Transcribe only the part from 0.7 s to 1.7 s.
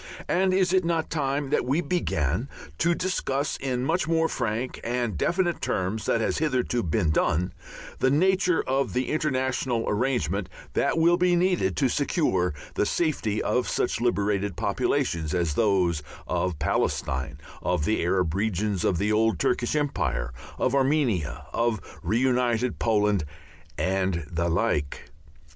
it not time that